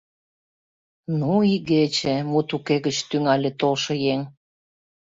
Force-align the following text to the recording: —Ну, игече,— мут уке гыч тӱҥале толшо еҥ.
—Ну, 1.19 1.31
игече,— 1.53 2.15
мут 2.31 2.49
уке 2.57 2.75
гыч 2.85 2.97
тӱҥале 3.09 3.51
толшо 3.59 3.93
еҥ. 4.13 4.19